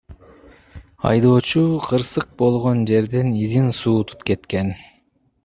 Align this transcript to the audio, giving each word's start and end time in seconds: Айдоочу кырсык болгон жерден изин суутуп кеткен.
Айдоочу 1.09 1.61
кырсык 1.89 2.33
болгон 2.43 2.83
жерден 2.93 3.31
изин 3.45 3.71
суутуп 3.83 4.27
кеткен. 4.33 4.75